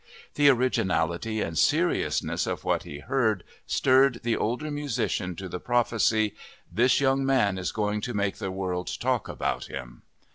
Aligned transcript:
The 0.33 0.49
originality 0.49 1.41
and 1.41 1.55
seriousness 1.55 2.47
of 2.47 2.63
what 2.63 2.81
he 2.81 3.01
heard 3.01 3.43
stirred 3.67 4.21
the 4.23 4.35
older 4.35 4.71
musician 4.71 5.35
to 5.35 5.47
the 5.47 5.59
prophecy: 5.59 6.33
"This 6.71 6.99
young 6.99 7.23
man 7.23 7.59
is 7.59 7.71
going 7.71 8.01
to 8.01 8.15
make 8.15 8.37
the 8.37 8.49
world 8.49 8.91
talk 8.99 9.27
about 9.29 9.65
him!" 9.65 10.01